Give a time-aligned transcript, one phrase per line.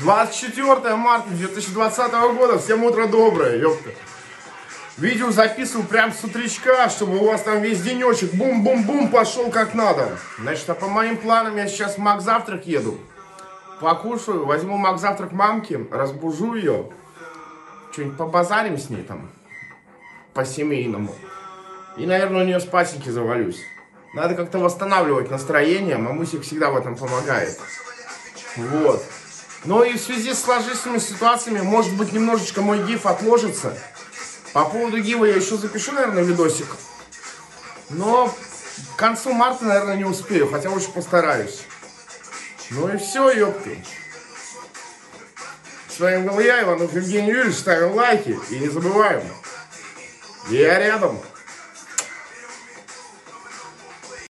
[0.00, 2.58] 24 марта 2020 года.
[2.58, 3.90] Всем утро доброе, ёпта.
[4.98, 10.18] Видео записываю прям с утречка, чтобы у вас там весь денечек бум-бум-бум пошел как надо.
[10.38, 12.98] Значит, а по моим планам я сейчас в Мак завтрак еду.
[13.80, 16.90] Покушаю, возьму Мак завтрак мамки, разбужу ее.
[17.92, 19.30] Что-нибудь побазарим с ней там.
[20.34, 21.14] По-семейному.
[21.96, 23.62] И, наверное, у нее спасеньки завалюсь.
[24.14, 25.96] Надо как-то восстанавливать настроение.
[25.96, 27.58] Мамусик всегда в этом помогает.
[28.56, 29.02] Вот.
[29.66, 33.76] Но и в связи с сложившимися ситуациями, может быть, немножечко мой гиф отложится.
[34.52, 36.68] По поводу гива я еще запишу, наверное, видосик.
[37.90, 38.32] Но
[38.94, 41.64] к концу марта, наверное, не успею, хотя очень постараюсь.
[42.70, 43.84] Ну и все, ёпты.
[45.88, 47.56] С вами был я, Иванов Евгений Юрьевич.
[47.56, 49.24] Ставим лайки и не забываем.
[50.48, 51.20] Я рядом.